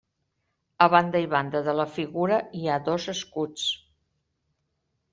[0.85, 3.71] A banda i banda de la figura hi ha dos escuts.